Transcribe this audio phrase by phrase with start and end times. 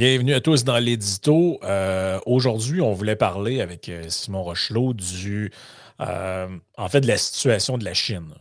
[0.00, 1.60] Bienvenue à tous dans l'édito.
[1.62, 5.52] Euh, aujourd'hui, on voulait parler avec euh, Simon Rochelot du,
[6.00, 6.48] euh,
[6.78, 8.32] en fait, de la situation de la Chine,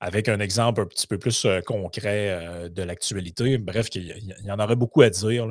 [0.00, 3.56] avec un exemple un petit peu plus concret de l'actualité.
[3.56, 5.46] Bref, il y, en aurait beaucoup à dire.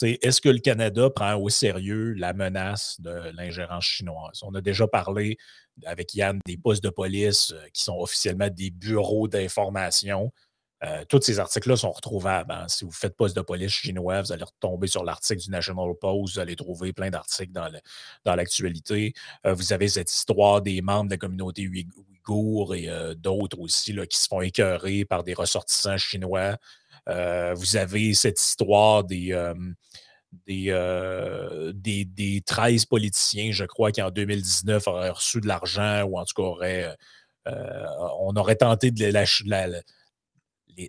[0.00, 4.44] Est-ce que le Canada prend au sérieux la menace de l'ingérence chinoise?
[4.44, 5.38] On a déjà parlé
[5.86, 10.30] avec Yann des postes de police qui sont officiellement des bureaux d'information
[10.84, 12.52] euh, tous ces articles-là sont retrouvables.
[12.52, 12.66] Hein.
[12.68, 16.34] Si vous faites poste de police chinois, vous allez retomber sur l'article du National Post,
[16.34, 19.14] vous allez trouver plein d'articles dans l'actualité.
[19.46, 23.94] Euh, vous avez cette histoire des membres de la communauté ouïghour et euh, d'autres aussi
[24.08, 26.56] qui se font écœurer par des ressortissants chinois.
[27.06, 29.52] vous avez cette histoire des,
[30.46, 36.24] des, des, 13 politiciens, je crois, qui en 2019 auraient reçu de l'argent ou en
[36.24, 36.94] tout cas
[37.46, 39.82] on aurait tenté de la, la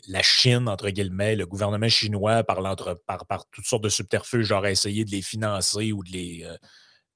[0.08, 2.62] la Chine, entre guillemets, le gouvernement chinois, par,
[3.06, 6.58] par, toutes sortes de subterfuges, aurait essayé de les financer ou de les, euh,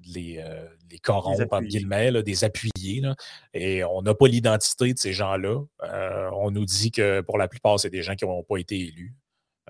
[0.05, 0.67] les, euh,
[1.03, 3.01] corrompre, entre guillemets, des appuyés.
[3.53, 5.61] Et on n'a pas l'identité de ces gens-là.
[5.83, 8.79] Euh, on nous dit que pour la plupart, c'est des gens qui n'ont pas été
[8.79, 9.15] élus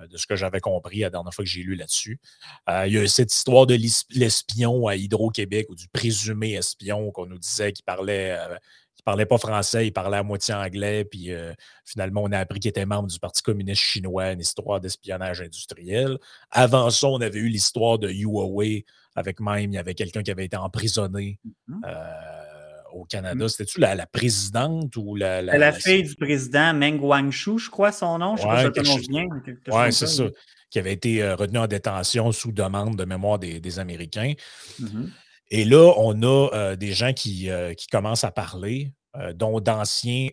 [0.09, 2.21] de ce que j'avais compris la dernière fois que j'ai lu là-dessus.
[2.69, 3.77] il y a cette histoire de
[4.11, 8.39] l'espion à Hydro-Québec ou du présumé espion qu'on nous disait qui parlait
[8.99, 11.53] il parlait pas français, il parlait à moitié anglais, puis euh,
[11.85, 16.17] finalement, on a appris qu'il était membre du Parti communiste chinois, une histoire d'espionnage industriel.
[16.51, 20.31] Avant ça, on avait eu l'histoire de Huawei, avec même, il y avait quelqu'un qui
[20.31, 21.79] avait été emprisonné mm-hmm.
[21.85, 23.45] euh, au Canada.
[23.45, 23.47] Mm.
[23.47, 25.41] C'était-tu la, présidente ou la.
[25.41, 29.07] La, fille du président Meng Wanzhou, je crois son nom, je ne sais pas si
[29.07, 29.27] bien.
[29.71, 30.25] Oui, c'est ça.
[30.69, 34.33] Qui avait été euh, retenu en détention sous demande de mémoire des, Américains.
[34.79, 35.09] Mm-hmm.
[35.51, 39.59] Et là, on a euh, des gens qui, euh, qui, commencent à parler, euh, dont
[39.59, 40.29] d'anciens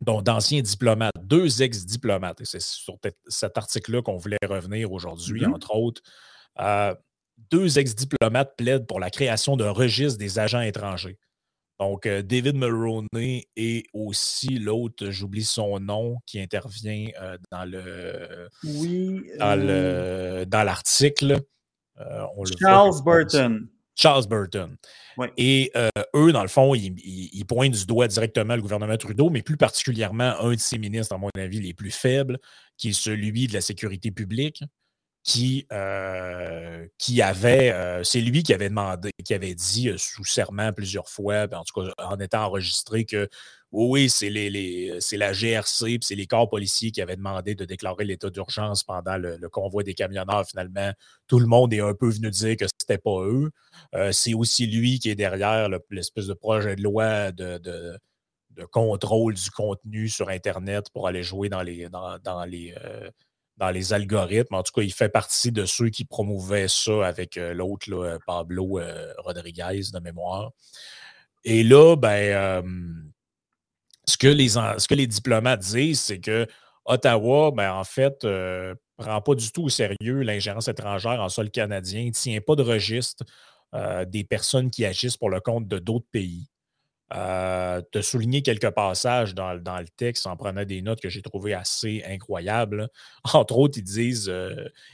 [0.00, 2.40] dont d'anciens diplomates, deux ex-diplomates.
[2.40, 2.96] Et c'est sur
[3.28, 5.54] cet article-là qu'on voulait revenir aujourd'hui, mm-hmm.
[5.54, 6.02] entre autres.
[7.50, 11.18] deux ex-diplomates plaident pour la création d'un registre des agents étrangers.
[11.78, 17.10] Donc, David Mulroney et aussi l'autre, j'oublie son nom, qui intervient
[17.52, 21.42] dans le oui, dans l'article.
[22.00, 22.26] Euh,
[22.60, 23.68] Charles Burton.
[23.94, 24.76] Charles Burton.
[25.36, 29.42] Et euh, eux, dans le fond, ils, pointent du doigt directement le gouvernement Trudeau, mais
[29.42, 32.38] plus particulièrement un de ses ministres, à mon avis, les plus faibles,
[32.78, 34.64] qui est celui de la sécurité publique,
[35.22, 41.08] qui, euh, qui avait, c'est lui qui avait demandé, qui avait dit sous serment plusieurs
[41.08, 43.28] fois, en tout cas en étant enregistré, que
[43.72, 48.28] oui, c'est les, la GRC c'est les corps policiers qui avaient demandé de déclarer l'état
[48.28, 50.44] d'urgence pendant le, convoi des camionneurs.
[50.46, 50.92] Finalement,
[51.28, 53.50] tout le monde est un peu venu dire que ce n'était pas eux.
[53.94, 57.60] Euh, c'est aussi lui qui est derrière l'espèce de projet de loi de,
[58.72, 63.08] contrôle du contenu sur Internet pour aller jouer dans les, dans, les, euh,
[63.60, 64.54] dans les algorithmes.
[64.54, 68.80] En tout cas, il fait partie de ceux qui promouvaient ça avec euh, l'autre, Pablo
[69.18, 70.50] Rodriguez, de mémoire.
[71.44, 72.64] Et là, ben
[74.10, 76.46] ce que les, ce que les diplomates disent, c'est que
[76.84, 81.28] Ottawa, ben, en fait, ne euh, prend pas du tout au sérieux l'ingérence étrangère en
[81.28, 83.24] sol canadien, ne tient pas de registre
[83.74, 86.49] euh, des personnes qui agissent pour le compte de d'autres pays.
[87.12, 91.54] Euh, de souligner quelques passages dans, le texte en prenant des notes que j'ai trouvées
[91.54, 92.88] assez incroyables.
[93.34, 94.32] Entre autres, ils disent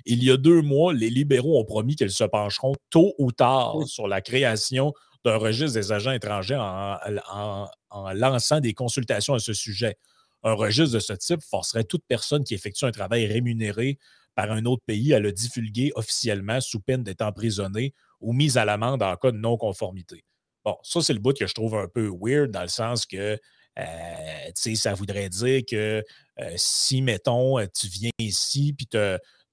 [0.06, 3.82] Il y a deux mois, les libéraux ont promis qu'ils se pencheront tôt ou tard
[3.86, 4.94] sur la création
[5.26, 7.68] d'un registre des agents étrangers en,
[8.14, 9.98] lançant des consultations à ce sujet.
[10.42, 13.98] Un registre de ce type forcerait toute personne qui effectue un travail rémunéré
[14.36, 18.64] par un autre pays à le divulguer officiellement sous peine d'être emprisonné ou mis à
[18.64, 20.24] l'amende en cas de non-conformité.
[20.66, 23.38] Bon, ça, c'est le bout que je trouve un peu weird dans le sens que
[23.78, 26.02] euh, ça voudrait dire que
[26.40, 28.98] euh, si, mettons, tu viens ici puis tu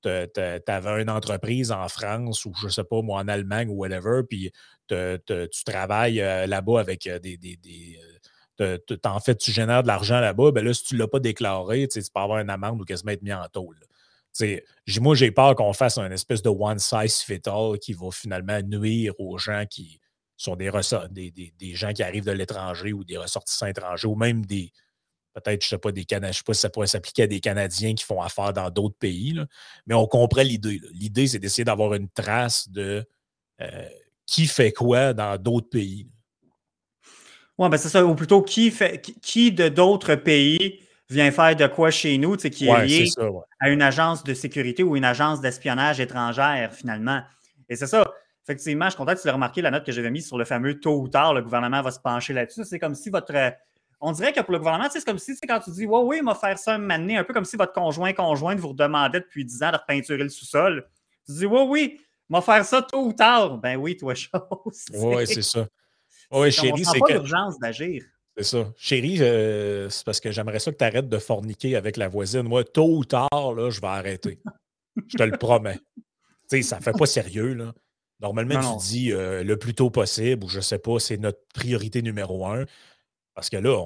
[0.06, 4.52] avais une entreprise en France ou je sais pas, moi, en Allemagne ou whatever, puis
[4.88, 7.38] tu travailles euh, là-bas avec euh, des.
[8.62, 11.20] Euh, en fait, tu génères de l'argent là-bas, ben là, si tu ne l'as pas
[11.20, 13.78] déclaré, tu peux avoir une amende ou quasiment être mis en tôle.
[15.00, 18.60] Moi, j'ai peur qu'on fasse un espèce de one size fit all qui va finalement
[18.62, 20.00] nuire aux gens qui
[20.44, 20.72] sont des,
[21.32, 24.72] des, des, gens qui arrivent de l'étranger ou des ressortissants étrangers ou même des.
[25.34, 27.28] Peut-être, je ne sais pas, des Canadiens, je sais pas si ça pourrait s'appliquer à
[27.28, 29.40] des Canadiens qui font affaire dans d'autres pays,
[29.88, 30.80] mais on comprend l'idée.
[30.92, 33.04] L'idée, c'est d'essayer d'avoir une trace de
[34.26, 36.08] qui fait quoi dans d'autres pays.
[37.58, 38.06] Oui, ben c'est ça.
[38.06, 40.80] Ou plutôt, qui, fait, qui de d'autres pays
[41.10, 43.06] vient faire de quoi chez nous, qui est lié
[43.60, 47.22] à une agence de sécurité ou une agence d'espionnage étrangère, finalement.
[47.70, 48.04] Et c'est ça.
[48.44, 50.44] Effectivement, je suis content que tu aies remarqué la note que j'avais mise sur le
[50.44, 52.66] fameux tôt ou tard, le gouvernement va se pencher là-dessus.
[52.66, 53.34] C'est comme si votre.
[54.02, 56.24] on dirait que pour le gouvernement, c'est comme si, quand tu dis, ouais, oui, il
[56.24, 59.64] m'a faire ça moment un peu comme si votre conjoint conjointe vous demandait depuis 10
[59.64, 60.86] ans de repeinturer le sous-sol.
[61.26, 63.58] Tu dis, ouais, oui, m'a faire ça tôt ou tard.
[63.60, 64.86] Ben oui, toi, chose.
[64.94, 65.66] Oui, c'est ça.
[66.32, 67.14] Oui, chérie, c'est que.
[67.14, 68.04] l'urgence d'agir.
[68.36, 68.74] C'est ça.
[68.76, 72.42] Chérie, euh, c'est parce que j'aimerais ça que tu arrêtes de forniquer avec la voisine.
[72.42, 74.40] Moi, tôt ou tard, là, je vais arrêter.
[75.08, 75.78] je te le promets.
[76.50, 77.74] Tu sais, ça fait pas sérieux, là.
[78.24, 82.02] Normalement, tu dis euh, le plus tôt possible, ou je sais pas, c'est notre priorité
[82.02, 82.66] numéro un.
[83.36, 83.78] Parce que là,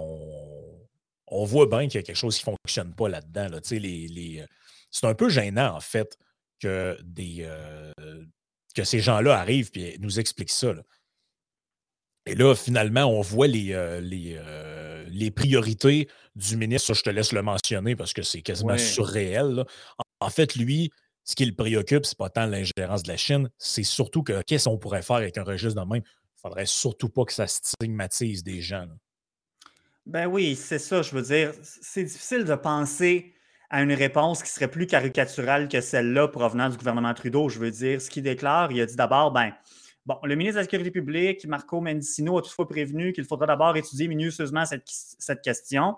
[1.27, 3.49] on, voit bien qu'il y a quelque chose qui ne fonctionne pas là-dedans.
[3.49, 3.59] Là.
[3.71, 4.45] Les, les, euh,
[4.91, 6.17] c'est un peu gênant, en fait,
[6.59, 7.49] que, des,
[8.75, 10.73] que ces gens-là arrivent et nous expliquent ça.
[12.27, 16.87] Et là, finalement, on voit les, euh, euh, les, priorités du ministre.
[16.87, 19.63] Ça, je te laisse le mentionner parce que c'est quasiment surréel.
[20.19, 20.91] En, fait, lui,
[21.27, 24.69] ce qui le préoccupe, c'est pas tant l'ingérence de la Chine, c'est surtout que qu'est-ce
[24.69, 26.01] qu'on pourrait faire avec un registre de même?
[26.03, 28.87] Il ne faudrait surtout pas que ça stigmatise des gens.
[30.05, 31.51] Ben oui, c'est ça, je veux dire.
[31.61, 33.33] C'est difficile de penser
[33.69, 37.49] à une réponse qui serait plus caricaturale que celle-là provenant du gouvernement Trudeau.
[37.49, 39.51] Je veux dire, ce qu'il déclare, il a dit d'abord, ben,
[40.07, 43.75] Bon, le ministre de la Sécurité publique, Marco Mendicino, a toutefois prévenu qu'il faudra d'abord
[43.75, 45.97] étudier minutieusement cette, question,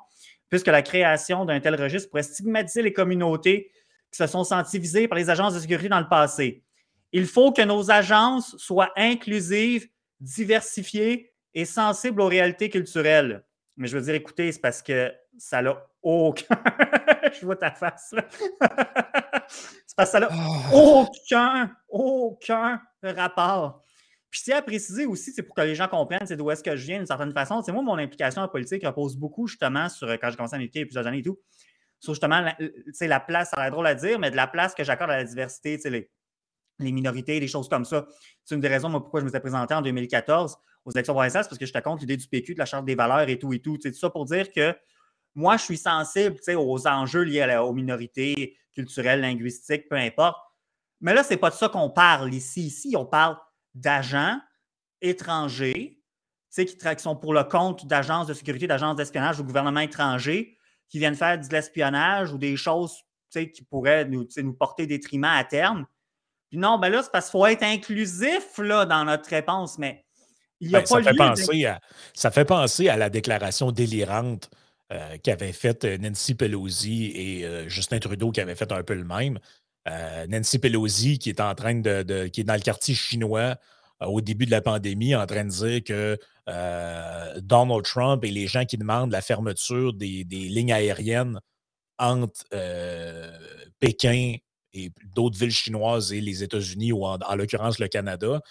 [0.50, 3.70] puisque la création d'un tel registre pourrait stigmatiser les communautés
[4.12, 6.64] qui se sont senties visées par les agences de sécurité dans le passé.
[7.12, 9.88] Il faut que nos agences soient inclusives,
[10.20, 13.44] diversifiées et sensibles aux réalités culturelles.
[13.78, 16.46] Mais je veux dire, écoutez, c'est parce que ça n'a aucun.
[17.40, 18.14] je vois ta face.
[19.48, 20.74] c'est parce que ça n'a ah.
[20.74, 23.84] aucun, aucun rapport
[24.30, 26.76] puis c'est à préciser aussi, c'est pour que les gens comprennent c'est d'où est-ce que
[26.76, 27.62] je viens d'une certaine façon.
[27.64, 30.80] C'est moi, mon implication en politique repose beaucoup justement sur, quand j'ai commencé à m'impliquer
[30.80, 31.40] il y a plusieurs années et tout,
[32.00, 32.56] sur justement la,
[33.02, 35.18] la place, ça a l'air drôle à dire, mais de la place que j'accorde à
[35.18, 36.10] la diversité, les,
[36.80, 38.08] les minorités, les choses comme ça.
[38.44, 41.58] C'est une des raisons pourquoi je me suis présenté en 2014 aux élections provinciales, parce
[41.58, 43.78] que j'étais contre l'idée du PQ, de la Charte des valeurs et tout et tout.
[43.78, 44.74] Tout ça pour dire que
[45.36, 50.38] moi, je suis sensible aux enjeux liés aux minorités culturelles, linguistiques, peu importe.
[51.02, 52.64] Mais là, ce n'est pas de ça qu'on parle ici.
[52.64, 53.38] Ici, on parle
[53.74, 54.40] d'agents
[55.02, 56.02] étrangers
[56.52, 60.58] qui, qui sont pour le compte d'agences de sécurité, d'agences d'espionnage ou gouvernement étranger
[60.90, 65.44] qui viennent faire de l'espionnage ou des choses qui pourraient nous, nous porter détriment à
[65.44, 65.86] terme.
[66.50, 70.04] Puis non, ben là, c'est parce qu'il faut être inclusif là, dans notre réponse, mais
[70.60, 71.82] il n'y a ben, pas ça fait penser à,
[72.14, 74.50] Ça fait penser à la déclaration délirante
[74.92, 78.96] euh, qu'avaient faite euh, Nancy Pelosi et euh, Justin Trudeau qui avaient fait un peu
[78.96, 79.40] le même.
[79.88, 83.56] Euh, Nancy Pelosi qui est en train de, qui est dans le quartier chinois
[84.02, 86.18] au début de la pandémie, en train de dire que
[86.48, 91.40] euh, Donald Trump et les gens qui demandent la fermeture des, lignes aériennes
[91.98, 92.46] entre
[93.80, 94.36] Pékin
[94.74, 98.42] et d'autres villes chinoises et les États-Unis, ou en, l'occurrence le Canada,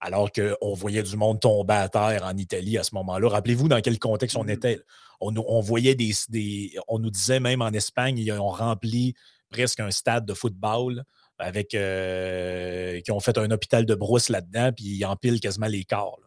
[0.00, 3.28] alors qu'on voyait du monde tomber à terre en Italie à ce moment-là.
[3.28, 4.80] Rappelez-vous dans quel contexte on mmh était.
[5.20, 6.12] On, voyait des,
[6.88, 9.14] On nous disait même en Espagne, ils ont rempli
[9.48, 11.04] presque un stade de football
[11.38, 15.84] avec euh, qui ont fait un hôpital de brousse là-dedans, puis ils empilent quasiment les
[15.84, 16.20] corps.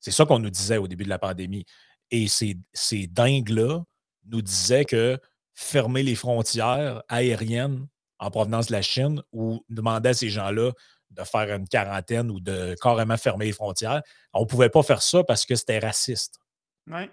[0.00, 1.64] C'est ça qu'on nous disait au début de la pandémie.
[2.10, 3.82] Et ces, ces dingues-là
[4.26, 5.18] nous disaient que
[5.54, 7.86] fermer les frontières aériennes
[8.18, 10.72] en provenance de la Chine ou demander à ces gens-là
[11.10, 15.02] de faire une quarantaine ou de carrément fermer les frontières, on ne pouvait pas faire
[15.02, 16.38] ça parce que c'était raciste.
[16.86, 17.10] Oui.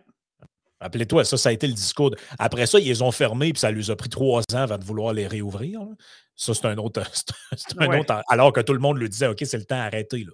[0.82, 2.12] Rappelez-toi, ça, ça a été le discours.
[2.38, 4.84] Après ça, ils les ont fermés, puis ça lui a pris trois ans avant de
[4.84, 5.82] vouloir les réouvrir.
[6.36, 7.02] Ça, c'est un autre.
[7.78, 10.26] un autre alors que tout le monde lui disait OK, c'est le temps d'arrêter.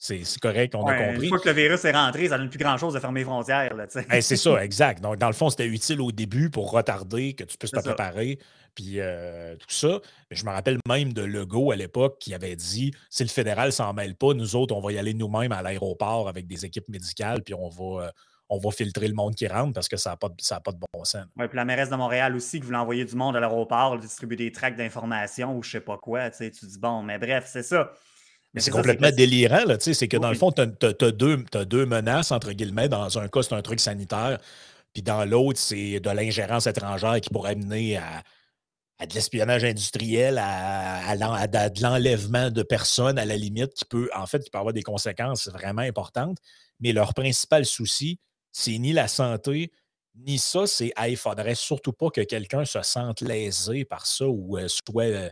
[0.00, 1.24] C'est correct, on a compris.
[1.24, 3.74] Une fois que le virus est rentré, ça donne plus grand-chose de fermer les frontières.
[3.74, 5.02] Ben, c'est ça, exact.
[5.02, 8.38] Donc, dans le fond, c'était utile au début pour retarder, que tu puisses te préparer,
[8.76, 10.00] puis euh, tout ça.
[10.30, 13.92] Je me rappelle même de Legault à l'époque qui avait dit si le fédéral s'en
[13.92, 17.42] mêle pas, nous autres, on va y aller nous-mêmes à l'aéroport avec des équipes médicales,
[17.42, 18.10] puis on va, euh,
[18.48, 21.04] on va filtrer le monde qui rentre parce que ça n'a pas, pas, de bon
[21.04, 21.26] sens.
[21.36, 24.36] Oui, puis la mairesse de Montréal aussi qui voulait envoyer du monde à l'aéroport, distribuer
[24.36, 26.30] des tracts d'informations ou je sais pas quoi.
[26.30, 27.92] Tu, sais, tu dis, bon, mais bref, c'est ça.
[28.54, 32.52] Mais c'est complètement délirant, là, c'est que dans le fond, tu as, deux menaces, entre
[32.52, 32.88] guillemets.
[32.88, 34.38] Dans un cas, c'est un truc sanitaire,
[34.94, 41.14] puis dans l'autre, c'est de l'ingérence étrangère qui pourrait mener à, de l'espionnage industriel, à,
[41.16, 44.82] de l'enlèvement de personnes, à la limite, qui peut, en fait, qui peut avoir des
[44.82, 46.38] conséquences vraiment importantes.
[46.80, 48.18] Mais leur principal souci,
[48.58, 49.70] c'est ni la santé,
[50.16, 54.26] ni ça, c'est il ne faudrait surtout pas que quelqu'un se sente lésé par ça
[54.26, 55.30] ou euh, soit, euh,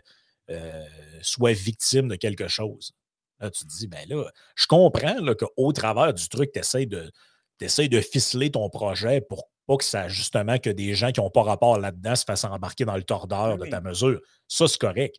[0.49, 0.85] euh,
[1.21, 2.93] soit victime de quelque chose.
[3.39, 7.11] Là, tu te dis, ben là, je comprends qu'au travers du truc, tu essaies de,
[7.59, 11.43] de ficeler ton projet pour pas que ça, justement, que des gens qui n'ont pas
[11.43, 14.21] rapport là-dedans se fassent embarquer dans le tordeur ben de ta mesure.
[14.47, 15.17] Ça, c'est correct.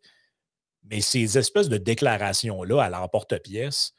[0.84, 3.92] Mais ces espèces de déclarations-là à l'emporte-pièce,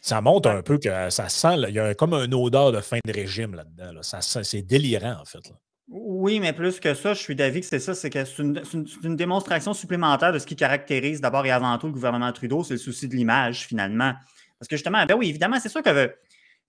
[0.00, 2.98] Ça montre un peu que ça sent, il y a comme un odeur de fin
[3.04, 4.02] de régime là-dedans.
[4.02, 5.52] Ça c'est délirant, en fait.
[5.90, 9.16] Oui, mais plus que ça, je suis d'avis que c'est ça, c'est que c'est une,
[9.16, 12.78] démonstration supplémentaire de ce qui caractérise d'abord et avant tout le gouvernement Trudeau, c'est le
[12.78, 14.12] souci de l'image, finalement.
[14.60, 16.14] Parce que justement, ben oui, évidemment, c'est sûr que.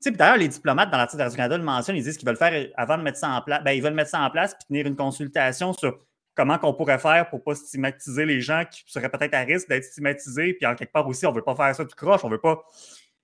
[0.03, 2.97] D'ailleurs, les diplomates dans l'article de Canada le mentionnent, ils disent qu'ils veulent faire, avant
[2.97, 4.95] de mettre ça en place, ben, ils veulent mettre ça en place puis tenir une
[4.95, 5.99] consultation sur
[6.33, 9.69] comment qu'on pourrait faire pour ne pas stigmatiser les gens qui seraient peut-être à risque
[9.69, 10.53] d'être stigmatisés.
[10.53, 12.33] Puis en quelque part aussi, on ne veut pas faire ça tout croche, on ne
[12.33, 12.63] veut pas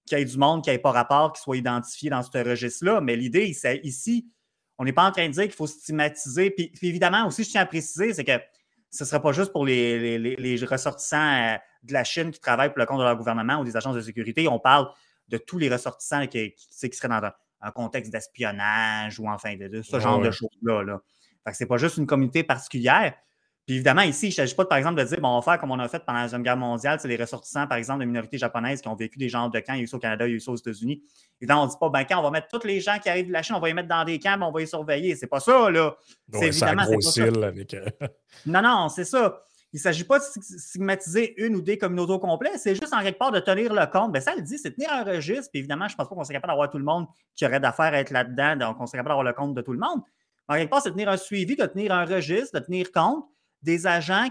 [0.08, 3.02] qu'il y ait du monde qui n'ait pas rapport, qui soit identifié dans ce registre-là.
[3.02, 4.28] Mais l'idée, c'est ici,
[4.78, 6.52] on n'est pas en train de dire qu'il faut stigmatiser.
[6.52, 8.40] Puis, évidemment, aussi, je tiens à préciser, c'est que
[8.90, 12.80] ce ne sera pas juste pour les, ressortissants euh, de la Chine qui travaillent pour
[12.80, 14.48] le compte de leur gouvernement ou des agences de sécurité.
[14.48, 14.90] On parle
[15.28, 20.22] de tous les ressortissants qui, seraient dans un, contexte d'espionnage ou enfin de, ce genre
[20.22, 20.84] de choses-là.
[20.84, 21.02] Là.
[21.54, 23.14] Ce n'est pas juste une communauté particulière.
[23.68, 25.60] Puis évidemment, ici, il ne s'agit pas, par exemple, de dire, bon, on va faire
[25.60, 28.06] comme on a fait pendant la Deuxième Guerre mondiale, c'est les ressortissants, par exemple, de
[28.06, 30.00] minorités japonaises qui ont vécu des genres de camps, il y a eu ça au
[30.00, 31.04] Canada, il y a eu ça aux États-Unis.
[31.42, 33.28] Évidemment, on ne dit pas, ben, quand on va mettre tous les gens qui arrivent
[33.28, 35.18] de la Chine, on va les mettre dans des camps, on va les surveiller.
[35.18, 35.98] C'est pas ça, là.
[36.32, 37.74] c'est évidemment, c'est pas Avec...
[37.74, 37.86] Euh,
[38.46, 39.38] non, non, c'est ça.
[39.74, 43.04] Il ne s'agit pas de stigmatiser une ou des communautés au complet, c'est juste en
[43.04, 44.14] quelque part de tenir le compte.
[44.14, 45.50] Ben, ça le dit, c'est tenir un registre.
[45.52, 47.06] Puis évidemment, je ne pense pas qu'on soit capable d'avoir tout le monde
[47.36, 49.74] qui aurait d'affaires à être là-dedans, donc on serait capable d'avoir le compte de tout
[49.74, 50.02] le monde.
[50.48, 53.26] En quelque part, c'est tenir un suivi, de tenir un registre, de tenir compte
[53.62, 54.30] des agents,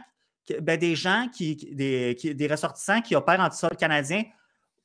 [0.61, 4.23] ben, des gens, qui, des, ressortissants qui opèrent en sol canadien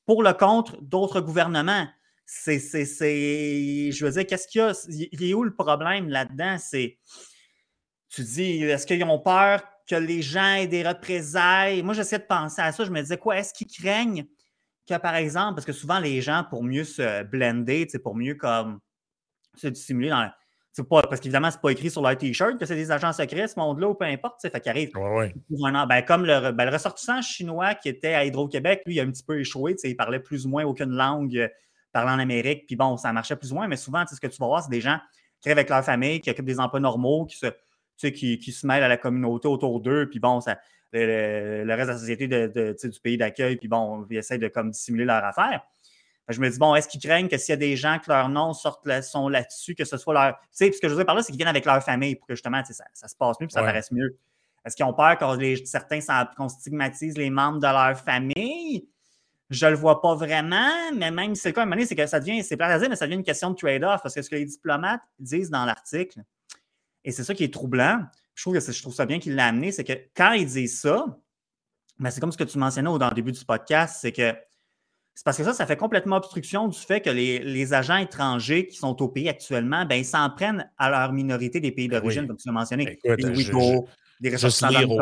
[0.05, 1.87] pour le compte d'autres gouvernements.
[2.25, 4.73] C'est, je veux dire, qu'est-ce qu'il y a?
[5.11, 6.57] Il est où le problème là-dedans?
[6.57, 6.97] C'est,
[8.09, 11.83] tu dis, est-ce qu'ils ont peur que les gens aient des représailles?
[11.83, 12.85] Moi, j'essaie de penser à ça.
[12.85, 14.25] Je me disais, quoi, est-ce qu'ils craignent
[14.87, 18.79] que, par exemple, parce que souvent, les gens, pour mieux se blender, pour mieux comme
[19.55, 20.40] se dissimuler dans, c'est
[20.87, 23.59] pas, parce qu'évidemment, c'est pas écrit sur leur T-shirt que c'est des agents secrets, ce
[23.59, 24.41] monde-là, ou peu importe.
[24.41, 24.91] Fait qu'il arrive.
[24.93, 29.11] Ben, comme le, ben, le, ressortissant chinois qui était à Hydro-Québec, lui, il a un
[29.11, 29.75] petit peu échoué.
[29.83, 31.47] Il parlait plus ou moins aucune langue euh,
[31.91, 32.67] parlant en Amérique.
[32.67, 34.71] Puis bon, ça marchait plus ou moins, mais souvent, ce que tu vas voir, c'est
[34.71, 34.97] des gens
[35.41, 37.47] qui vivent avec leur famille, qui occupent des emplois normaux, qui se,
[38.09, 40.07] qui, qui se mêlent à la communauté autour d'eux.
[40.09, 40.57] Puis bon, ça,
[40.93, 44.71] le, reste de la société de, du pays d'accueil, puis bon, ils essayent de comme,
[44.71, 45.61] dissimuler leur affaire
[46.29, 48.29] je me dis, bon, est-ce qu'ils craignent que s'il y a des gens que leur
[48.29, 50.39] nom sortent sont là-dessus, que ce soit leur.
[50.39, 52.15] Tu sais, ce que je veux dire par là, c'est qu'ils viennent avec leur famille
[52.15, 54.17] pour que justement, ça, ça se passe mieux et ça paraisse mieux.
[54.65, 55.99] Est-ce qu'ils ont peur qu'on certains
[56.37, 58.87] qu'on stigmatise les membres de leur famille?
[59.49, 62.55] Je le vois pas vraiment, mais même si c'est quoi, c'est que ça devient, c'est
[62.55, 65.49] pas mais ça devient une question de trade-off parce que ce que les diplomates disent
[65.49, 66.21] dans l'article,
[67.03, 69.47] et c'est ça qui est troublant, je trouve, que je trouve ça bien qu'il l'a
[69.47, 71.05] amené, c'est que quand ils disent ça,
[71.99, 74.33] ben, c'est comme ce que tu mentionnais au, dans le début du podcast, c'est que
[75.13, 78.77] c'est parce que ça, ça fait complètement obstruction du fait que les, agents étrangers qui
[78.77, 82.27] sont au pays actuellement, ben, ils s'en prennent à leur minorité des pays ben d'origine,
[82.27, 82.97] comme tu l'as mentionné.
[83.03, 83.87] les Ouïghours,
[84.19, 85.01] des juste lire, aux,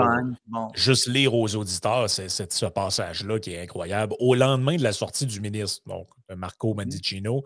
[0.75, 4.15] juste lire aux auditeurs ce passage-là qui est incroyable.
[4.19, 6.77] Au lendemain de la sortie du ministre, donc Marco mmh.
[6.77, 7.43] Mandicino,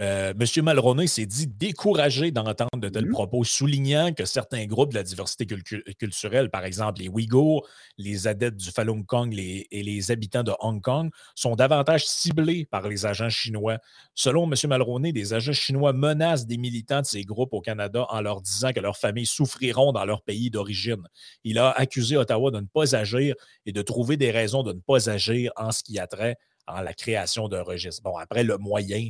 [0.00, 0.64] euh, M.
[0.64, 5.02] Malroney s'est dit découragé d'entendre de tels mmh propos, soulignant que certains groupes de la
[5.02, 7.66] diversité culturelle, par exemple les Ouïghours,
[7.98, 12.88] les adeptes du Falun Gong et les habitants de Hong Kong, sont davantage ciblés par
[12.88, 13.78] les agents chinois.
[14.14, 14.54] Selon M.
[14.68, 18.72] Malroney, des agents chinois menacent des militants de ces groupes au Canada en leur disant
[18.72, 21.02] que leurs familles souffriront dans leur pays d'origine.
[21.44, 23.34] Il a accusé Ottawa de ne pas agir
[23.66, 26.82] et de trouver des raisons de ne pas agir en ce qui a trait à
[26.82, 28.02] la création d'un registre.
[28.02, 29.08] Bon, après, le moyen,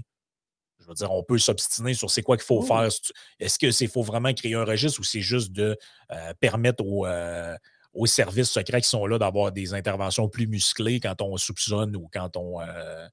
[0.81, 2.89] je veux dire, on peut s'obstiner sur c'est quoi qu'il faut faire.
[3.39, 5.77] Est-ce que c'est faut vraiment créer un registre ou c'est juste de
[6.11, 7.57] euh, permettre euh,
[7.93, 12.09] aux, services secrets qui sont là d'avoir des interventions plus musclées quand on soupçonne ou
[12.13, 13.07] quand on, euh,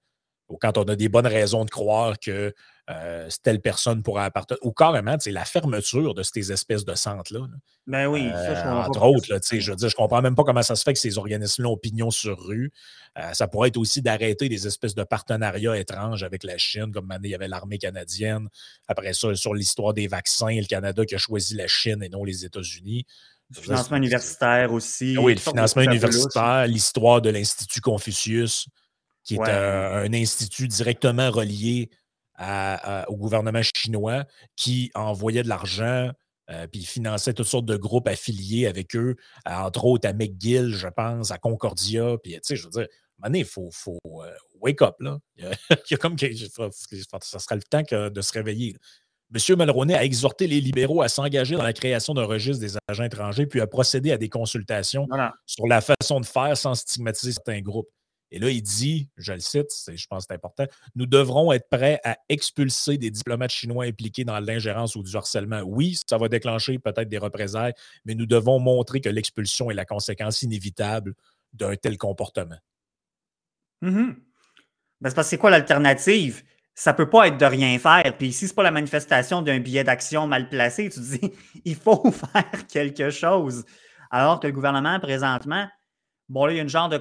[0.50, 2.54] ou quand on a des bonnes raisons de croire que
[2.90, 7.42] euh, telle personne pourrait appartenir, ou carrément, la fermeture de ces espèces de centres-là.
[7.86, 10.46] Ben oui, ça, je euh, Entre autres, là, je veux dire, je comprends même pas
[10.46, 12.72] comment ça se fait que ces organismes-là ont pignon sur rue.
[13.18, 17.14] Euh, ça pourrait être aussi d'arrêter des espèces de partenariats étranges avec la Chine, comme
[17.24, 18.48] il y avait l'armée canadienne.
[18.88, 22.24] Après ça, sur l'histoire des vaccins, le Canada qui a choisi la Chine et non
[22.24, 23.06] les États-Unis.
[23.54, 25.18] Le financement universitaire aussi.
[25.18, 28.68] Oui, le financement universitaire, l'histoire de l'Institut Confucius
[29.28, 31.90] qui est un, institut directement relié
[32.40, 36.12] au gouvernement chinois qui envoyait de l'argent
[36.50, 40.88] euh, puis finançait toutes sortes de groupes affiliés avec eux, entre autres à McGill, je
[40.88, 42.16] pense, à Concordia.
[42.24, 42.88] Puis, tu sais, je veux dire,
[43.22, 44.32] à il faut, faut euh,
[44.62, 45.18] wake up, là.
[45.36, 48.78] Il y a, comme que ça sera le temps de se réveiller.
[49.36, 49.58] M.
[49.58, 53.46] Malroney a exhorté les libéraux à s'engager dans la création d'un registre des agents étrangers,
[53.46, 55.06] puis à procéder à des consultations
[55.46, 57.90] sur la façon de faire sans stigmatiser certains groupes.
[58.32, 60.66] Et là, il dit, je le cite, je pense que c'est important,
[60.96, 65.62] nous devrons être prêts à expulser des diplomates chinois impliqués dans l'ingérence ou du harcèlement.
[65.62, 67.74] Oui, ça va déclencher peut-être des représailles,
[68.06, 71.14] mais nous devons montrer que l'expulsion est la conséquence inévitable
[71.54, 72.58] d'un tel comportement.
[73.82, 74.16] Mm-hmm.
[75.02, 76.44] Ben, c'est parce que c'est quoi l'alternative?
[76.74, 78.16] Ça peut pas être de rien faire.
[78.18, 80.90] Puis ici, c'est pas la manifestation d'un billet d'action mal placé.
[80.90, 81.34] Tu dis,
[81.66, 83.66] il faut faire quelque chose.
[84.12, 85.68] Alors que le gouvernement, présentement,
[86.30, 86.98] bon, là, il y a une genre de,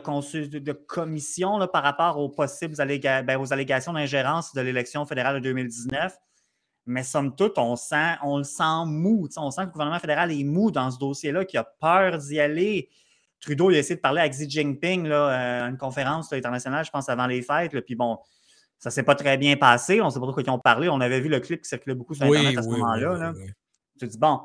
[0.59, 5.41] de commission là, par rapport aux possibles ben, aux allégations d'ingérence de l'élection fédérale de
[5.41, 6.17] 2019.
[6.89, 9.29] Mais somme toute, on, sent, on le sent mou.
[9.37, 12.39] On sent que le gouvernement fédéral est mou dans ce dossier-là, qu'il a peur d'y
[12.39, 12.89] aller.
[13.41, 16.85] Trudeau, il a essayé de parler avec Xi Jinping là, à euh, une conférence internationale,
[16.85, 17.79] je pense, avant les fêtes.
[17.81, 18.19] puis bon,
[18.79, 20.01] ça ne s'est pas très bien passé.
[20.01, 20.89] On ne sait pas trop quoi ils ont parlé.
[20.89, 23.33] On avait vu le clip qui circulait beaucoup sur Internet à ce moment-là.
[23.99, 24.41] tu dis, bon,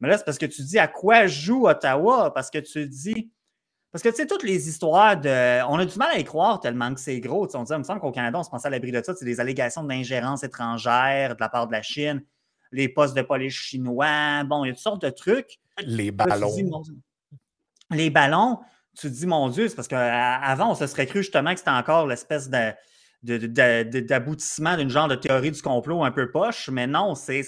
[0.00, 2.32] mais là, c'est parce que tu dis à quoi joue Ottawa?
[2.34, 3.30] Parce que tu dis.
[3.94, 5.62] Parce que, tu sais, toutes les histoires de.
[5.68, 7.46] On a du mal à y croire tellement que c'est gros.
[7.54, 9.14] on dit, il me semble qu'au Canada, on se pensait à l'abri de ça.
[9.14, 12.24] C'est des allégations d'ingérence étrangère de la part de la Chine,
[12.72, 14.42] les postes de police chinois.
[14.46, 15.60] Bon, il y a toutes sortes de trucs.
[15.86, 16.50] Les ballons.
[17.92, 18.58] les ballons,
[18.98, 21.70] tu te dis, mon Dieu, c'est parce qu'avant, on se serait cru justement que c'était
[21.70, 22.72] encore l'espèce de
[23.22, 27.44] d'aboutissement d'une genre de théorie du complot un peu poche, mais non, c'est.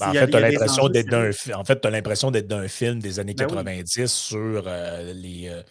[0.00, 3.18] Ben, en, fait, tu as l'impression d'être d'un, en fait, l'impression d'être d'un film des
[3.18, 5.48] années 90 ben sur euh, les.
[5.48, 5.62] Euh,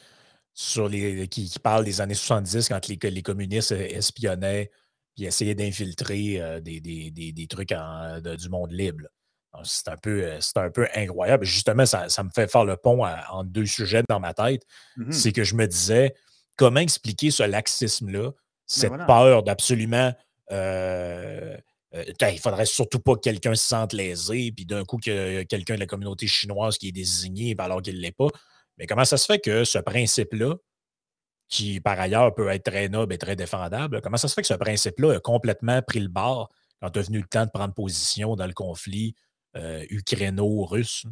[0.54, 4.70] sur les qui, parle des années 70 quand les, les communistes espionnaient
[5.18, 9.06] et essayaient d'infiltrer euh, des, des, trucs du monde libre.
[9.64, 11.46] C'est un, peu, un peu incroyable.
[11.46, 14.64] Justement, ça, me fait faire le pont en deux sujets dans ma tête.
[14.98, 16.14] Mmh c'est que je me disais,
[16.56, 18.34] comment expliquer ce laxisme-là ben
[18.68, 20.14] cette peur d'absolument.
[20.52, 21.58] Euh,
[21.96, 25.76] euh, il faudrait surtout pas que quelqu'un se sente lésé, puis d'un coup, que quelqu'un
[25.76, 28.28] de la communauté chinoise qui est désigné alors qu'il ne l'est pas.
[28.78, 30.56] Mais comment ça se fait que ce principe-là,
[31.48, 34.48] qui par ailleurs peut être très noble et très défendable, comment ça se fait que
[34.48, 38.36] ce principe-là a complètement pris le bord quand est venu le temps de prendre position
[38.36, 39.16] dans le conflit
[39.58, 41.06] euh, ukraino-russe?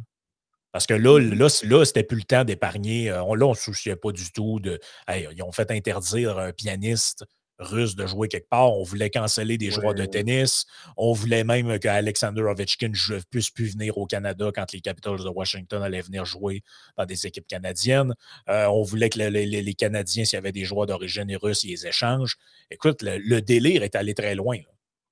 [0.70, 3.06] Parce que là, mmh là, là c'était plus le temps d'épargner.
[3.06, 4.78] là, on ne se souciait pas du tout de.
[5.08, 7.24] ils ont fait interdire un pianiste
[7.58, 8.72] russe de jouer quelque part.
[8.72, 10.66] On voulait canceller des joueurs de tennis.
[10.96, 15.28] On voulait même qu'Alexander Ovechkin ne puisse plus venir au Canada quand les Capitals de
[15.28, 16.62] Washington allaient venir jouer
[16.96, 18.14] dans des équipes canadiennes.
[18.48, 21.86] Euh, on voulait que les, Canadiens, s'il y avait des joueurs d'origine russe, ils les
[21.86, 22.36] échangent.
[22.70, 24.58] Écoute, le, délire est allé très loin.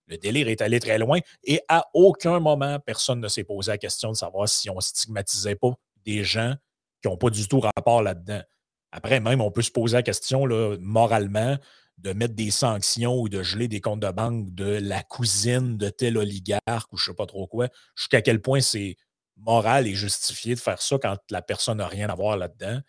[0.08, 3.78] Le délire est allé très loin et à aucun moment, personne ne s'est posé la
[3.78, 5.72] question de savoir si on stigmatisait pas
[6.04, 6.54] des gens
[7.02, 8.40] qui n'ont pas du tout rapport là-dedans.
[8.92, 11.58] Après, même, on peut se poser la question là, moralement
[11.98, 15.88] de mettre des sanctions ou de geler des comptes de banque de la cousine de
[15.88, 18.96] tel oligarque ou je ne sais pas trop quoi, jusqu'à quel point c'est
[19.36, 22.80] moral et justifié de faire ça quand la personne n'a rien à voir là-dedans.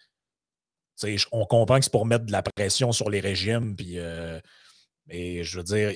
[1.32, 4.40] On comprend que c'est pour mettre de la pression sur les régimes, puis, euh,
[5.06, 5.94] mais je veux dire,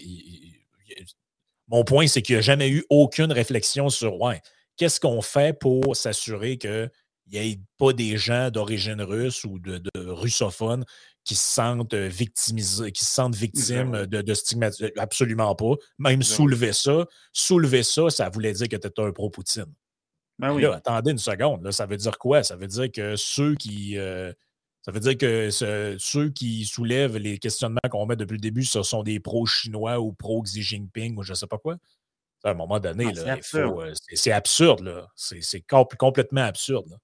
[1.67, 4.41] mon point, c'est qu'il n'y a jamais eu aucune réflexion sur ouais,
[4.77, 6.57] qu'est-ce qu'on fait pour s'assurer
[7.23, 10.85] qu'il n'y ait pas des gens d'origine russe ou de, de russophones
[11.23, 14.93] qui se sentent euh, victimisés, qui se sentent victimes de, de stigmatisation.
[14.97, 15.75] Absolument pas.
[15.99, 19.73] Même soulever ça, soulever ça, ça voulait dire que tu étais un pro-Poutine.
[20.39, 20.65] Ben oui.
[20.65, 21.63] attendez une seconde.
[21.63, 22.41] Là, ça veut dire quoi?
[22.43, 23.97] Ça veut dire que ceux qui.
[23.97, 24.33] Euh,
[24.81, 25.51] ça veut dire que
[25.99, 30.11] ceux qui soulèvent les questionnements qu'on met depuis le début, ce sont des pro-chinois ou
[30.11, 31.75] pro-Xi Jinping ou je ne sais pas quoi?
[32.43, 33.37] À un moment donné, ah,
[34.15, 35.05] c'est absurde.
[35.15, 36.97] C'est complètement absurde.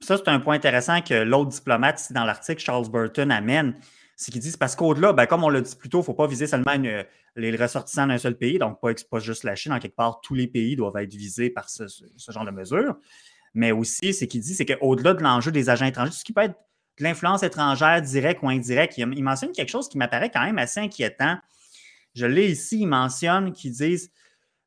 [0.00, 3.74] Ça, c'est un point intéressant que l'autre diplomate ici dans l'article, Charles Burton, amène.
[4.16, 6.04] C'est qu'il dit c'est parce qu'au-delà, ben, comme on l'a dit plus tôt, il ne
[6.04, 6.74] faut pas viser seulement
[7.36, 10.34] les ressortissants d'un seul pays, donc pas, pas, juste la Chine, en quelque part, tous
[10.34, 11.84] les pays doivent être visés par ce,
[12.28, 12.96] genre de mesures.
[13.54, 16.42] Mais aussi, ce qu'il dit, c'est qu'au-delà de l'enjeu des agents étrangers, ce qui peut
[16.42, 16.58] être
[16.98, 20.80] de l'influence étrangère directe ou indirecte, il, mentionne quelque chose qui m'apparaît quand même assez
[20.80, 21.38] inquiétant.
[22.14, 24.10] Je l'ai ici, il mentionne qu'ils disent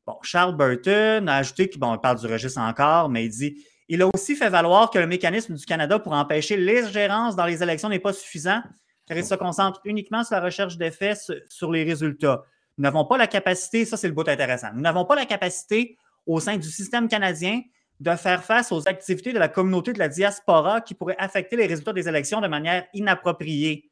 [0.06, 4.10] Bon, Charles Burton a ajouté bon, parle du registre encore, mais il dit il a
[4.12, 8.00] aussi fait valoir que le mécanisme du Canada pour empêcher l'ingérence dans les élections n'est
[8.00, 8.64] pas suffisant,
[9.06, 11.14] car il se concentre uniquement sur la recherche d'effets
[11.48, 12.44] sur les résultats.
[12.80, 15.96] Nous n'avons pas la capacité, ça c'est le bout intéressant, nous n'avons pas la capacité
[16.26, 17.62] au sein du système canadien
[18.00, 21.68] de faire face aux activités de la communauté de la diaspora qui pourraient affecter les
[21.68, 23.92] résultats des élections de manière inappropriée.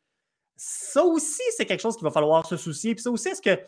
[0.55, 2.95] Ça aussi, c'est quelque chose qu'il va falloir se soucier.
[2.95, 3.61] Puis ça aussi, est-ce que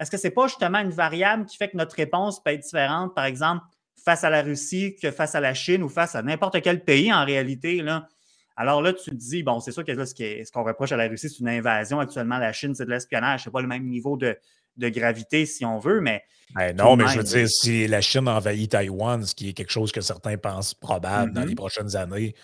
[0.00, 2.60] est-ce que ce n'est pas justement une variable qui fait que notre réponse peut être
[2.60, 3.14] différente?
[3.14, 3.64] Par exemple,
[4.02, 7.12] face à la Russie que face à la Chine ou face à n'importe quel pays
[7.12, 7.82] en réalité.
[7.82, 8.08] Là.
[8.56, 11.08] Alors là, tu te dis, bon, c'est sûr que là, ce qu'on reproche à la
[11.08, 12.00] Russie, c'est une invasion.
[12.00, 13.44] Actuellement, la Chine, c'est de l'espionnage.
[13.44, 14.38] Ce n'est pas le même niveau de,
[14.78, 16.22] gravité, si on veut, mais.
[16.54, 19.72] Ben non, mais je veux dire, si la Chine envahit Taïwan, ce qui est quelque
[19.72, 21.48] chose que certains pensent probable dans mm-hmm.
[21.48, 22.34] les prochaines années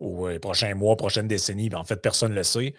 [0.00, 2.74] ou euh, les prochains mois, prochaines décennies, ben, en fait, personne ne le sait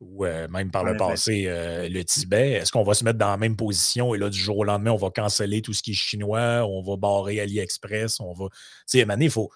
[0.00, 2.52] ou euh, même par le passé, euh, le Tibet.
[2.52, 4.90] Est-ce qu'on va se mettre dans la même position et là, du jour au lendemain,
[4.90, 8.46] on va canceller tout ce qui est chinois, on va barrer AliExpress, on va.
[8.88, 9.50] Tu sais, il faut.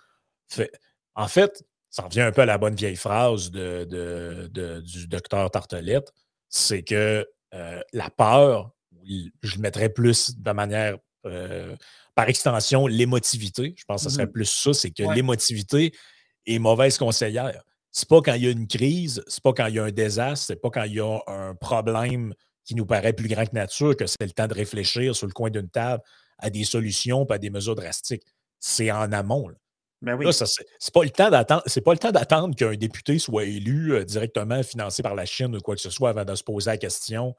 [1.14, 4.48] En fait, ça revient un peu à la bonne vieille phrase de,
[4.80, 6.12] du docteur Tartelette
[6.50, 7.26] c'est que
[7.92, 8.72] la peur,
[9.42, 10.98] je le mettrais plus de manière,
[12.14, 13.74] par extension, l'émotivité.
[13.76, 15.92] Je pense que ce serait mmh plus ça, c'est que l'émotivité
[16.46, 17.62] est mauvaise conseillère.
[17.92, 19.90] C'est pas quand il y a une crise, c'est pas quand il y a un
[19.90, 23.54] désastre, c'est pas quand il y a un problème qui nous paraît plus grand que
[23.54, 26.02] nature que c'est le temps de réfléchir sur le coin d'une table
[26.38, 28.24] à des solutions pas à des mesures drastiques.
[28.58, 29.48] C'est en amont.
[29.48, 29.56] Là.
[30.02, 30.32] Ben oui.
[30.32, 31.62] c'est pas le temps d'attendre.
[31.66, 35.54] C'est pas le temps d'attendre qu'un député soit élu euh, directement financé par la Chine
[35.54, 37.34] ou quoi que ce soit avant de se poser la question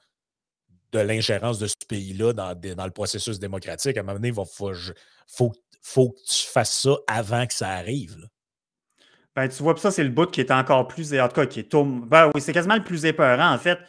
[0.92, 3.98] de l'ingérence de ce pays-là dans, dans, le processus démocratique.
[3.98, 8.28] À un moment donné, il faut, faut, que tu fasses ça avant que ça arrive.
[9.36, 11.14] Ben, tu vois, ça, c'est le bout qui est encore plus.
[11.20, 11.76] En tout cas, qui est.
[11.76, 13.80] Ben oui, c'est quasiment le plus épeurant, en fait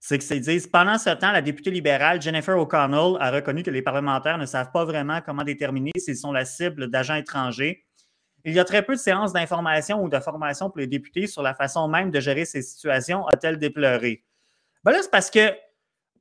[0.00, 3.82] c'est qu'ils disent pendant ce temps, la députée libérale Jennifer O'Connell a reconnu que les
[3.82, 7.84] parlementaires ne savent pas vraiment comment déterminer s'ils sont la cible d'agents étrangers.
[8.44, 11.42] Il y a très peu de séances d'information ou de formation pour les députés sur
[11.42, 14.24] la façon même de gérer ces situations, a-t-elle déploré.
[14.84, 15.52] Ben là, c'est parce que,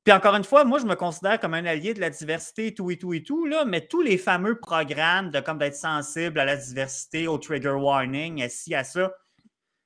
[0.07, 2.89] puis encore une fois, moi, je me considère comme un allié de la diversité, tout
[2.89, 6.45] et tout et tout, là, mais tous les fameux programmes de comme d'être sensible à
[6.45, 9.11] la diversité, au trigger warning, à ci, à ça,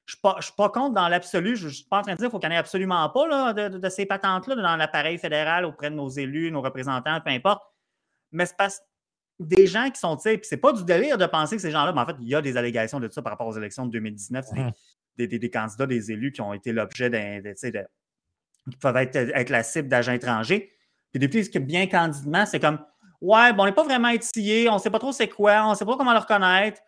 [0.06, 1.56] je ne suis pas contre dans l'absolu.
[1.56, 3.10] Je ne suis pas en train de dire qu'il faut qu'il n'y en ait absolument
[3.10, 7.64] pas de, ces patentes-là dans l'appareil fédéral auprès de nos élus, nos représentants, peu importe.
[8.32, 8.80] Mais c'est parce
[9.40, 11.94] des gens qui sont, tu sais, c'est pas du délire de penser que ces gens-là,
[11.94, 13.92] mais en fait, il y a des allégations de ça par rapport aux élections de
[13.92, 14.46] 2019.
[15.18, 17.56] C'est des, candidats, des élus qui ont été l'objet d'un, de,
[18.70, 20.72] qui peuvent être, la cible d'agents étrangers.
[21.12, 22.80] Puis depuis, ce bien candidement, c'est comme,
[23.22, 25.72] ouais, bon, on n'est pas vraiment étillé, on ne sait pas trop c'est quoi, on
[25.72, 26.82] ne sait pas comment le reconnaître.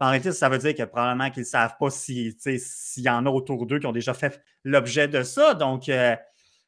[0.00, 2.34] En réalité, ça veut dire que probablement qu'ils ne savent pas s'il
[2.96, 5.52] y en a autour d'eux qui ont déjà fait l'objet de ça.
[5.54, 6.16] Donc, ça euh,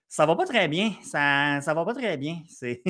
[0.09, 0.92] ça va pas très bien.
[1.03, 2.42] Ça ne va pas très bien.
[2.46, 2.83] C'est.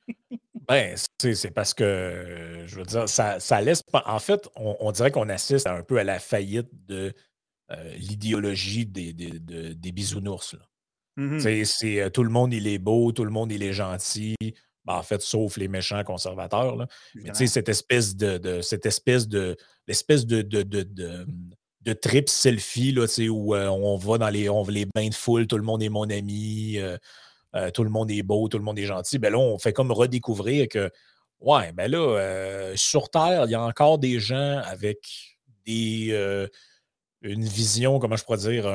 [0.68, 3.82] ben, c'est parce que, je veux dire, ça, laisse.
[3.92, 7.14] En fait, on, dirait qu'on assiste un peu à la faillite de
[7.70, 10.56] euh, l'idéologie des, des, bisounours.
[11.16, 11.64] Mm-hmm.
[11.64, 14.34] C'est euh, tout le monde, il est beau, tout le monde, il est gentil.
[14.86, 16.76] Ben, en fait, sauf les méchants conservateurs.
[16.76, 16.86] Là.
[17.16, 19.56] Mais tu sais, cette espèce de, cette espèce de
[19.88, 20.86] l'espèce de, de, de,
[21.80, 25.46] de, trip selfie là, où euh, on va dans les, on, les bains de foule,
[25.46, 26.96] tout le monde est mon ami, euh,
[27.54, 29.18] euh, tout le monde est beau, tout le monde est gentil.
[29.18, 30.90] Ben là, on fait comme redécouvrir que
[31.40, 34.98] ouais, ben là, sur Terre, il y a encore des gens avec
[35.66, 36.48] des
[37.22, 38.66] une vision, comment je pourrais dire,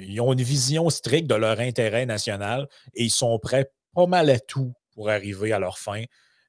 [0.00, 4.28] ils ont une vision stricte de leur intérêt national et ils sont prêts pas mal
[4.30, 6.02] à tout pour arriver à leur fin.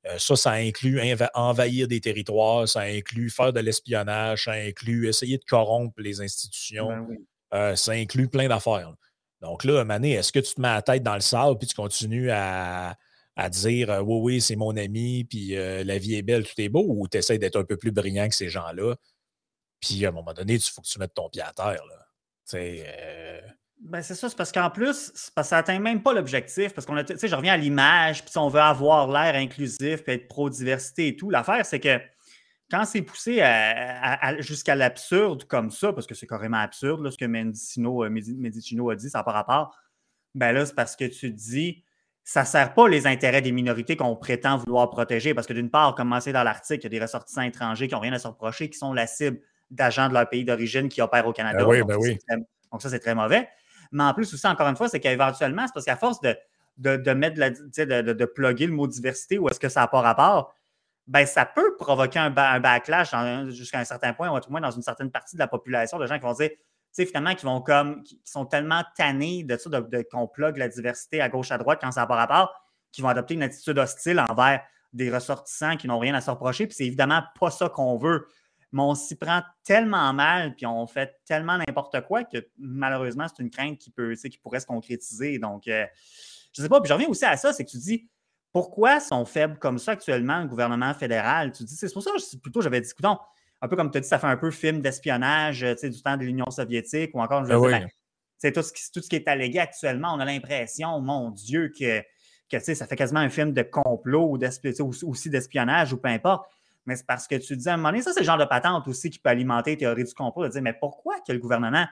[0.08, 1.02] Euh, ça, ça inclut
[1.34, 6.88] envahir des territoires, ça inclut faire de l'espionnage, ça inclut essayer de corrompre les institutions,
[6.88, 7.18] ben
[7.54, 8.94] euh, ça inclut plein d'affaires.
[9.42, 11.76] Donc là, Mané, est-ce que tu te mets la tête dans le sable puis tu
[11.76, 12.96] continues à,
[13.52, 16.86] dire euh, oui, oui, c'est mon ami, puis la vie est belle, tout est beau,
[16.88, 18.96] ou tu essaies d'être un peu plus brillant que ces gens-là?
[19.80, 21.84] Puis à un moment donné, il faut que tu mettes ton pied à terre.
[21.86, 22.08] Là.
[23.80, 26.74] Ben c'est ça, c'est parce qu'en plus, parce ça n'atteint même pas l'objectif.
[26.74, 30.28] Parce qu'on a, je reviens à l'image, puis on veut avoir l'air inclusif, puis être
[30.28, 31.30] pro-diversité et tout.
[31.30, 32.00] L'affaire, c'est que
[32.72, 33.42] quand c'est poussé
[34.40, 38.96] jusqu'à l'absurde comme ça, parce que c'est carrément absurde, ce que Mendicino, euh, Medicino a
[38.96, 39.78] dit, ça n'a pas rapport,
[40.36, 41.84] ben là, c'est parce que tu dis,
[42.24, 45.34] ça ne sert pas les intérêts des minorités qu'on prétend vouloir protéger.
[45.34, 47.94] Parce que d'une part, comme c'est dans l'article, il y a des ressortissants étrangers qui
[47.94, 51.02] n'ont rien à se reprocher, qui sont la cible d'agents de leur pays d'origine qui
[51.02, 51.60] opèrent au Canada.
[51.60, 52.18] Ben oui, ben oui.
[52.72, 53.48] donc ça, c'est très mauvais.
[53.92, 56.36] Mais en plus, aussi, encore une fois, c'est qu'éventuellement, c'est parce qu'à force de,
[56.78, 60.02] de, mettre la, de, de, plugger le mot diversité ou est-ce que ça n'a pas
[60.02, 60.54] rapport,
[61.08, 63.12] ben, ça peut provoquer un, backlash
[63.50, 66.06] jusqu'à un certain point, ou au moins dans une certaine partie de la population, de
[66.06, 66.58] gens qui vont dire, tu
[66.92, 70.68] sais, finalement, qui vont comme, qui sont tellement tannés de ça, de, qu'on plug la
[70.68, 72.54] diversité à gauche, à droite quand ça n'a pas rapport,
[72.92, 74.62] qui vont adopter une attitude hostile envers
[74.94, 76.68] des ressortissants qui n'ont rien à se reprocher.
[76.68, 78.28] Puis c'est évidemment pas ça qu'on veut
[78.72, 83.42] mais on s'y prend tellement mal, puis on fait tellement n'importe quoi que malheureusement, c'est
[83.42, 85.40] une crainte qui, peut, qui pourrait se concrétiser.
[85.40, 85.86] Donc, euh,
[86.54, 86.82] je ne sais pas.
[86.82, 88.10] Puis je reviens aussi à ça, c'est que tu dis
[88.52, 91.52] pourquoi sont faibles comme ça actuellement le gouvernement fédéral?
[91.52, 93.18] Tu dis, c'est pour ça que plutôt j'avais dit, écoutons,
[93.62, 96.24] un peu comme tu as dit, ça fait un peu film d'espionnage du temps de
[96.24, 97.88] l'Union soviétique ou encore, je veux ben dire,
[98.44, 101.72] ben, tout, ce qui, tout ce qui est allégué actuellement, on a l'impression, mon Dieu,
[101.78, 102.02] que,
[102.50, 106.50] que ça fait quasiment un film de complot ou aussi d'espionnage ou peu importe
[106.88, 108.46] mais c'est parce que tu dis à un moment donné, ça, c'est le genre de
[108.46, 111.38] patente aussi qui peut alimenter les théories du complot, de dire, mais pourquoi que le
[111.38, 111.86] gouvernement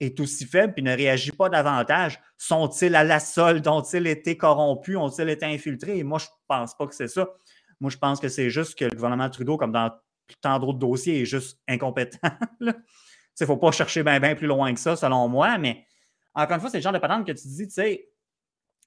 [0.00, 2.20] est aussi faible et ne réagit pas davantage?
[2.36, 3.66] Sont-ils à la solde?
[3.68, 4.96] Ont-ils été corrompus?
[4.96, 6.02] Ont-ils été infiltrés?
[6.02, 7.28] moi, je ne pense pas que c'est ça.
[7.80, 9.92] Moi, je pense que c'est juste que le gouvernement Trudeau, comme dans
[10.40, 12.18] tant d'autres dossiers, est juste incompétent.
[12.60, 12.74] Il
[13.40, 15.86] ne faut pas chercher bien plus loin que ça, selon moi, mais
[16.34, 18.08] encore une fois, c'est le genre de patente que tu dis, tu sais,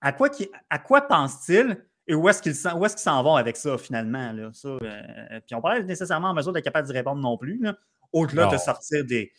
[0.01, 0.29] à quoi,
[0.69, 4.31] à quoi pense-t-il et où est-ce qu'ils s'en vont avec ça, finalement?
[4.31, 4.49] Là?
[4.53, 7.61] Ça, euh, puis on pas nécessairement en mesure d'être capable d'y répondre non plus,
[8.13, 9.31] au-delà de sortir des,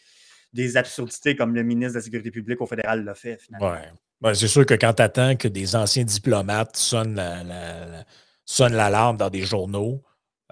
[0.52, 3.74] des absurdités comme le ministre de la Sécurité publique au fédéral l'a fait, finalement.
[4.22, 4.34] Ouais.
[4.34, 10.02] C'est sûr que quand tu attends que des anciens diplomates sonnent l'alarme dans des journaux,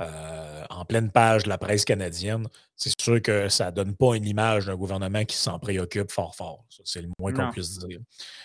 [0.01, 4.17] euh, en pleine page de la presse canadienne, c'est sûr que ça ne donne pas
[4.17, 6.65] une image d'un gouvernement qui s'en préoccupe fort fort.
[6.85, 8.01] C'est le moins qu'on puisse dire.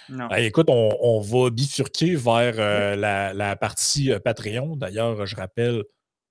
[0.09, 4.75] Ben, écoute, on, va bifurquer vers euh, la, partie euh, Patreon.
[4.75, 5.83] D'ailleurs, je rappelle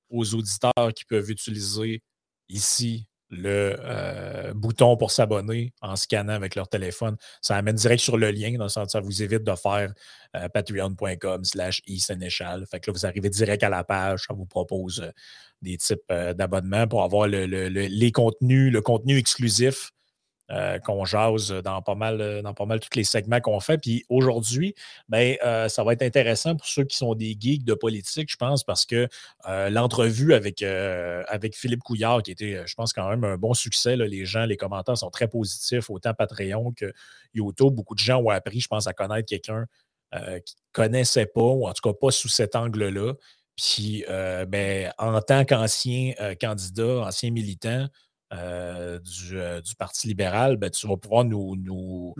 [0.08, 2.00] aux auditeurs qui peuvent utiliser
[2.48, 7.16] ici le euh, bouton pour s'abonner en scannant avec leur téléphone.
[7.40, 9.92] Ça amène direct sur le lien, dans le sens ça vous évite de faire
[10.36, 12.66] euh, patreon.com slash e-sénéchal.
[12.66, 15.10] Fait que là, vous arrivez direct à la page, ça vous propose euh,
[15.60, 19.90] des types d'abonnements pour avoir les contenus, le contenu exclusif
[20.50, 23.76] euh, qu'on jase dans pas mal, euh, dans pas mal tous les segments qu'on fait.
[23.76, 24.74] Puis aujourd'hui,
[25.10, 28.36] ben, euh, ça va être intéressant pour ceux qui sont des geeks de politique, je
[28.38, 29.08] pense, parce que
[29.44, 34.24] l'entrevue avec, avec Philippe Couillard, qui était, je pense, quand même un bon succès, les
[34.24, 36.94] gens, les commentaires sont très positifs, autant Patreon que
[37.34, 37.74] YouTube.
[37.74, 39.66] Beaucoup de gens ont appris, je pense, à connaître quelqu'un
[40.12, 43.12] qui ne connaissait pas, ou en tout cas pas sous cet angle-là.
[43.54, 47.86] Puis, ben, en tant qu'ancien candidat, ancien militant,
[48.32, 48.98] euh,
[49.32, 52.14] euh, du, Parti libéral, ben, tu vas pouvoir mmh nous,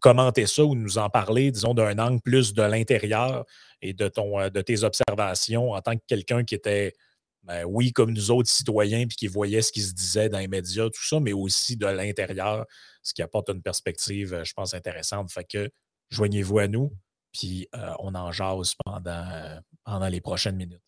[0.00, 3.44] commenter ça ou nous en parler, disons, d'un angle plus de l'intérieur
[3.82, 6.94] et de, ton, euh, de tes observations en tant que quelqu'un qui était,
[7.42, 10.46] ben, oui, comme nous autres citoyens, puis qui voyait ce qui se disait dans les
[10.46, 12.64] médias, tout ça, mais aussi de l'intérieur,
[13.02, 15.32] ce qui apporte une perspective, je pense, intéressante.
[15.32, 15.68] Fait que
[16.10, 16.92] joignez-vous à nous,
[17.32, 17.66] puis
[17.98, 20.82] on en jase pendant, pendant les prochaines minutes.